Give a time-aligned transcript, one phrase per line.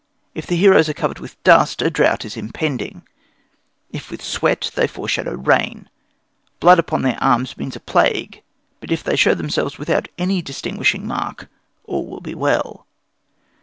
[0.33, 3.07] If the heroes are covered with dust, a drought is impending;
[3.91, 5.91] if with sweat, they foreshadow rain.
[6.59, 8.41] Blood upon their arms means a plague;
[8.79, 11.49] but if they show themselves without any distinguishing mark,
[11.83, 12.87] all will be well.